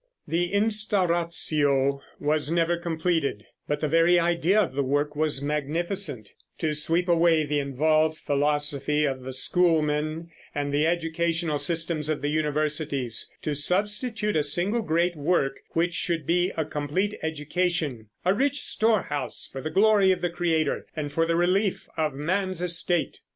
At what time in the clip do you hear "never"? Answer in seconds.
2.49-2.75